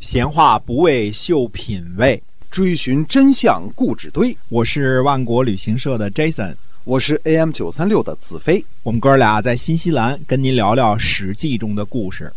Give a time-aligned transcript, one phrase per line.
[0.00, 4.34] 闲话不为秀品味，追寻真相故纸堆。
[4.48, 8.64] 我是万国旅行社的 Jason，我是 AM 九三六的子飞。
[8.82, 12.32] 我们哥俩在新西兰跟您聊聊《史记》中的故事。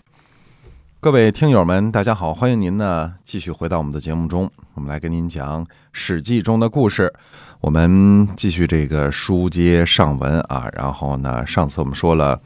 [1.00, 7.14] 各位听友们，大家好，欢迎您呢继续回到我们的节目中，我们来跟您讲《史记》中的故事。
[7.62, 12.38] 我们继续这个书接上文啊，然后呢，上次我们说了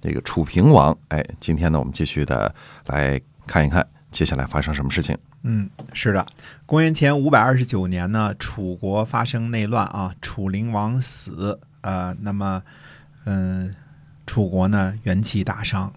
[0.00, 2.54] 这个楚平王，哎，今天呢，我们继续的
[2.86, 5.16] 来看一看接下来发生什么事情。
[5.42, 6.26] 嗯，是的，
[6.66, 12.62] 公元前五百二十九年呢，楚国发生内乱啊，楚灵王死，呃，那么，
[13.24, 13.74] 嗯，
[14.26, 15.92] 楚国呢元气大伤，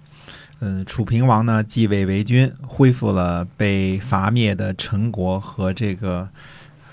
[0.60, 6.30] 嗯，楚平王呢继位为君，恢复了被伐灭的陈国和这个，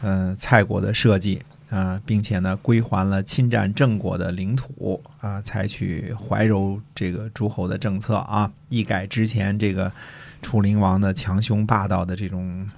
[0.02, 1.42] 嗯，蔡国的社稷。
[1.70, 9.92] 啊，并且呢，归还了侵占郑国的领土啊，采取怀柔这个诸侯的政策啊，一改之前这个
[10.42, 12.68] 楚灵王的强凶霸道的这种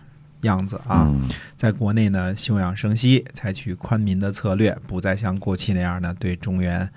[0.42, 1.10] 样子啊，
[1.56, 6.88] 在国内呢休养生息，采取宽民的策略，不再像过去那样呢对中原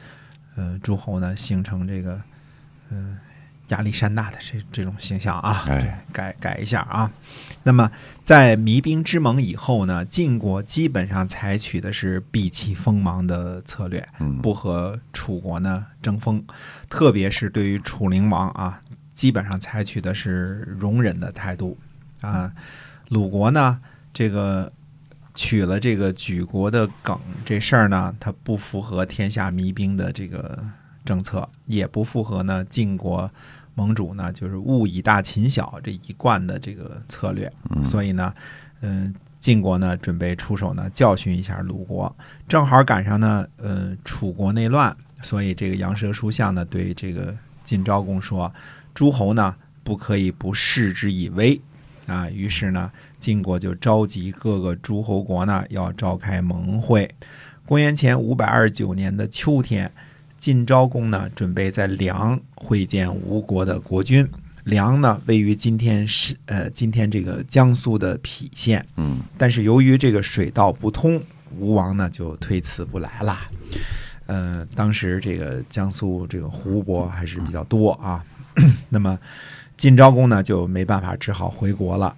[0.55, 2.21] 呃诸侯呢形成这个
[2.89, 3.17] 嗯。
[3.69, 5.65] 亚历山大的这这种形象啊，
[6.13, 7.11] 改改一下啊。
[7.63, 7.89] 那么
[8.23, 14.07] 在弭兵之盟以后呢，晋国基本上采取的是避其锋芒的策略，
[14.43, 16.45] 不和楚国呢争锋，
[16.91, 18.79] 特别是对于楚灵王啊，
[19.15, 21.75] 基本上采取的是容忍的态度
[22.21, 22.53] 啊。
[23.09, 23.79] 鲁国呢，
[24.13, 24.71] 这个
[25.33, 30.63] 取了这个举国的梗这事儿呢，它不符合天下弭兵的这个
[31.03, 33.31] 政策，也不符合呢晋国。
[33.77, 37.51] 盟主呢，就是勿以大秦小这一贯的这个策略，
[37.83, 38.33] 所以呢，
[38.79, 42.15] 嗯，晋国呢准备出手呢教训一下鲁国，
[42.47, 47.35] 正好赶上呢，呃，楚国内乱，所以这个杨蛇书相呢对这个
[47.65, 48.49] 晋昭公说，
[48.95, 51.61] 诸侯呢不可以不视之以威
[52.07, 57.07] 啊，于是呢，晋国就召集各个诸侯国呢要召开盟会。
[57.67, 59.91] 公元前五百二十九年的秋天。
[60.37, 64.27] 晋昭公呢，准备在梁会见吴国的国君。
[64.65, 68.85] 梁呢，位于今天是呃今天这个江苏的郫县。
[68.97, 71.19] 嗯，但是由于这个水道不通，
[71.57, 73.39] 吴王呢就推辞不来了。
[74.27, 78.23] 呃，当时这个江苏这个湖泊还是比较多啊。
[78.89, 79.19] 那么
[79.77, 82.15] 晋昭公呢就没办法，只好回国了。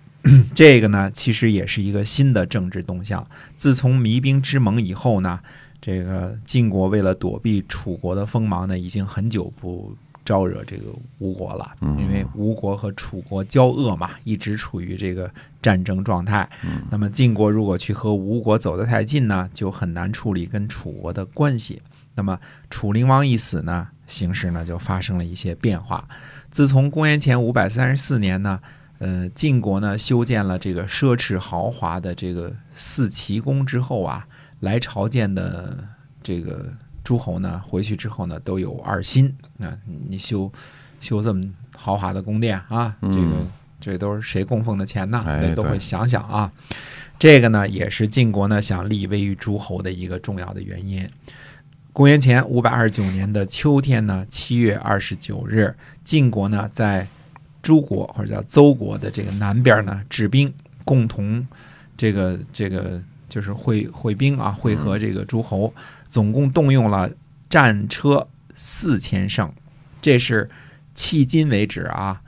[0.53, 3.25] 这个呢，其实也是一个新的政治动向。
[3.55, 5.39] 自从弭兵之盟以后呢。
[5.79, 9.95] 这个晋国为了躲避楚国的锋芒呢，已经很久不
[10.27, 16.49] 招惹这个吴国了，因为吴国和楚国交恶嘛，一直处于这个战争状态。
[16.91, 21.81] 那么晋国如果去和吴国走得太近呢，就很难处理跟楚国的关系。
[22.15, 22.37] 那么
[22.69, 26.05] 楚灵王一死呢，形势呢就发生了一些变化。
[26.51, 28.59] 自从公元前五百三十四年呢，
[28.99, 34.27] 呃，晋国呢修建了这个奢侈豪华的这个四奇宫之后啊。
[34.61, 35.87] 来朝见的
[36.23, 36.65] 这个
[37.07, 39.33] 诸侯呢，回去之后呢，都有二心。
[39.55, 39.73] 那
[40.09, 40.51] 你修
[40.99, 41.41] 修这么
[41.73, 43.47] 豪华的宫殿啊，这个
[43.79, 45.23] 这都是谁供奉的钱呢？
[45.25, 46.51] 那都会想想啊。
[47.17, 51.09] 这个呢，也是晋国呢想立威于诸侯的一个重要的原因。
[51.93, 55.73] 公元前五百二十九年的秋天呢，七月二十九日，
[56.03, 57.07] 晋国呢在
[57.61, 60.53] 诸国或者叫邹国的这个南边呢治兵，
[60.83, 61.47] 共同
[61.95, 63.01] 这个这个。
[63.27, 65.73] 就是会会兵啊，会合这个诸侯，
[66.09, 67.09] 总共动用了
[67.49, 69.51] 战车四千乘，
[70.01, 70.49] 这是
[70.95, 72.21] 迄今为止啊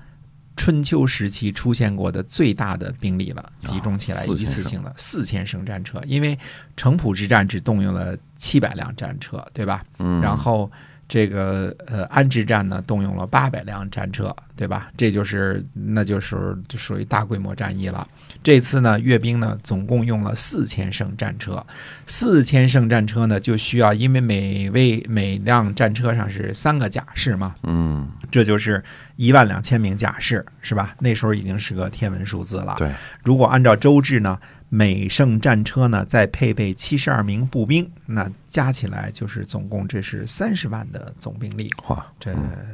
[0.55, 6.01] 春秋时期出现过的最大的兵力了，集中起来一次性的四千乘战车。
[6.05, 6.37] 因为
[6.75, 9.83] 城濮之战只动用了七百辆战车，对吧？
[9.99, 10.71] 嗯，然后。
[11.11, 14.91] 这个呃安之战呢，动用了八百辆战车，对吧？
[14.97, 18.05] 这就是那就是就属于大规模战役了。
[18.43, 21.65] 这次呢，阅兵呢总共用了四千乘战车，
[22.05, 28.83] 四千乘战车呢就需要，因为每位每辆战车上是三个甲士嘛，嗯，这就是
[29.15, 30.93] 一万两千名甲士，是吧？
[30.99, 32.75] 那时候已经是个天文数字了。
[32.77, 32.91] 对，
[33.23, 34.37] 如果按照周制呢？
[34.71, 42.31] 每胜战车呢，再配备七十二名步兵，那加起来就是总共这是三十万的总兵力，哇，这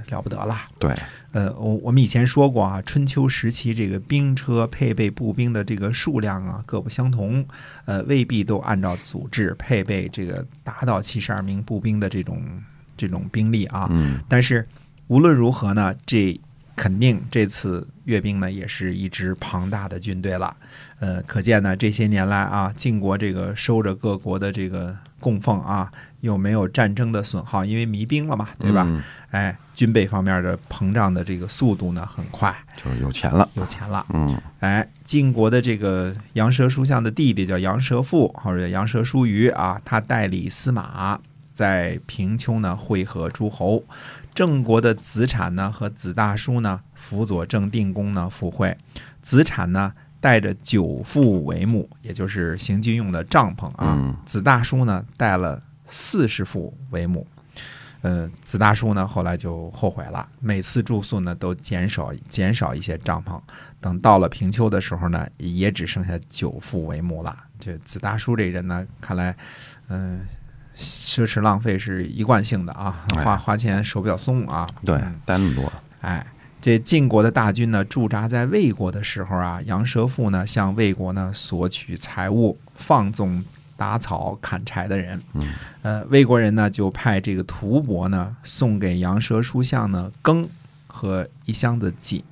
[0.09, 0.57] 了不得了。
[0.77, 0.93] 对，
[1.31, 7.45] 呃，我我们以前说过啊，春秋时期这个兵车配备步兵的这个数量啊各不相同，
[7.85, 12.41] 呃，未必都按照组织配备这个达到七十二名步兵的这种
[12.95, 13.87] 这种兵力啊。
[13.91, 14.67] 嗯，但是
[15.07, 16.39] 无论如何呢，这。
[16.75, 20.55] 肯定这次阅兵呢，也是一支庞大的军队了。
[20.99, 25.91] 呃，可见呢，这些年来啊，晋国这个收着各国的这个供奉啊，
[26.21, 28.83] 又没有战争的损耗，因为弭兵了嘛，对吧？
[28.87, 33.47] 嗯哎，军备方面的膨胀的这个速度呢很快，就是有钱了。
[33.55, 34.05] 有钱了。
[34.13, 41.19] 嗯哎，晋国的这个杨蛇书相的弟弟叫杨蛇父，或者叫杨蛇书于啊，他代理司马，
[41.53, 43.83] 在平丘呢会合诸侯。
[44.35, 48.77] 郑国的子产呢和子大叔呢辅佐郑定公呢赴会，
[49.21, 57.25] 子产呢带着九副帷幕，也就是行军用的帐篷啊，嗯子大叔呢带了四十副帷幕。
[58.01, 63.41] 呃，子大叔呢后来就后悔了，每次住宿呢都减少减少一些帐篷，
[63.79, 67.35] 等到了平丘的时候呢，也只剩下九副帷幕了。
[67.57, 69.35] 这子大叔这人呢，看来，
[69.87, 70.21] 嗯、
[70.75, 74.67] 奢侈浪费是一贯性的啊，哎花花钱手比较松啊。
[74.83, 75.71] 对嗯，带那么多。
[76.01, 76.25] 哎，
[76.61, 83.43] 这晋国的大军呢驻扎在魏国的时候啊，杨蛇父呢向魏国呢索取财物，放纵
[83.77, 85.21] 打草砍柴的人。
[85.33, 90.47] 嗯，呃，魏国人呢就派这个屠伯呢送给杨蛇书相呢羹
[90.87, 92.23] 和一箱子锦。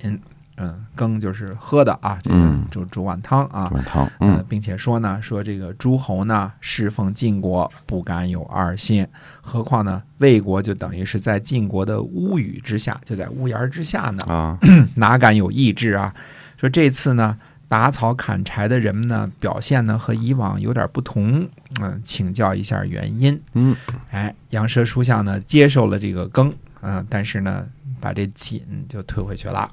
[0.56, 3.68] 嗯，羹就是喝的啊，这个嗯煮煮碗汤啊。
[3.72, 4.04] 软糖。
[4.20, 9.06] 呃嗯，并且说呢，说这个诸侯呢侍奉晋国，不敢有二心，
[9.40, 14.58] 何况呢魏国就等于是在晋国的屋宇之下，就在屋檐之下呢，啊，
[14.96, 16.14] 哪敢有意志啊？
[16.56, 17.36] 说这次呢
[17.66, 21.46] 打草砍柴的人们呢表现呢和以往有点不同，
[21.80, 23.40] 嗯、请教一下原因。
[23.54, 23.74] 嗯
[24.12, 27.66] 哎，杨蛇书相呢接受了这个羹，嗯、但是呢
[28.04, 29.72] 把这锦就退回去了。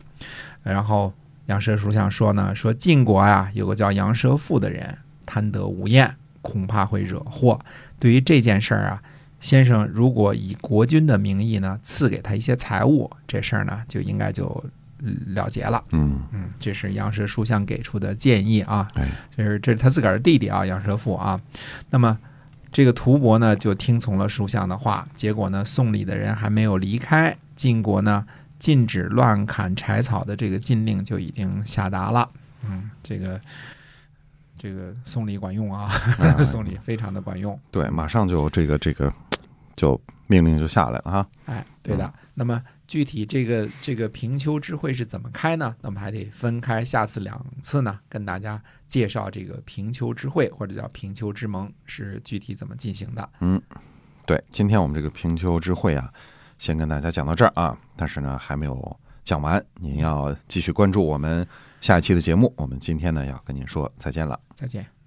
[0.64, 1.14] 然后
[1.48, 7.60] 杨蛇叔相说呢，说晋国呀有个叫杨蛇父的人，贪得无厌，恐怕会惹祸。
[8.00, 9.04] 对于这件事儿啊，
[9.42, 14.64] 先生如果以国君的名义呢赐给他一些财物，这事儿呢就应该就
[15.00, 15.84] 嗯了结了。
[15.92, 18.88] 嗯，嗯，这是杨蛇书相给出的建议啊。
[18.96, 21.42] 哎，这是这是他自个儿的弟弟啊，杨蛇父啊。
[21.90, 22.18] 那么
[22.72, 28.26] 这个屠伯呢，就听从了书相的话，结果呢，送礼的人还没有离开，晋国呢
[28.58, 32.30] 禁止乱砍柴草的这个禁令就已经下达了。
[32.64, 33.42] 嗯，这个
[34.58, 37.60] 这个送礼管用啊，啊 送礼非常的管用。
[37.72, 39.12] 对，马上就这个这个
[39.76, 41.28] 就命令就下来了哈。
[41.48, 42.14] 哎，对的。
[42.34, 45.74] 那么具体这个这个平丘之会是怎么开呢？
[45.80, 53.30] 那我们还得分开下次两次呢，跟大家介绍这个平丘之会或者叫平丘之盟是具体怎么进行的。
[53.40, 53.62] 嗯
[54.26, 56.12] 对，今天我们这个平丘之会啊，
[56.60, 61.48] 先跟大家讲到这儿啊，但是呢还没有讲完，您要继续关注我们
[61.80, 62.54] 下一期的节目。
[62.58, 64.38] 我们今天呢要跟您说再见了。
[64.54, 65.01] 再见。